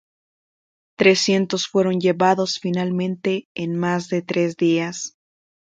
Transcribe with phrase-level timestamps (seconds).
[0.97, 5.15] Trescientos fueron llevados finalmente en más de tres días.